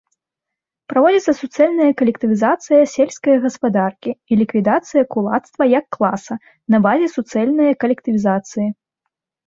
[0.93, 6.33] Праводзіцца суцэльная калектывізацыя сельскае гаспадаркі і ліквідацыя кулацтва як класа,
[6.75, 8.67] на базе суцэльнае калектывізацыі.